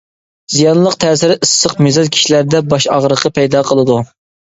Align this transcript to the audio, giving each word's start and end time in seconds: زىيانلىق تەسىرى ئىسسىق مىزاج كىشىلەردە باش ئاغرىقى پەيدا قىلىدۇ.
زىيانلىق 0.53 0.97
تەسىرى 1.03 1.35
ئىسسىق 1.47 1.77
مىزاج 1.89 2.11
كىشىلەردە 2.17 2.65
باش 2.75 2.91
ئاغرىقى 2.97 3.37
پەيدا 3.41 3.67
قىلىدۇ. 3.73 4.05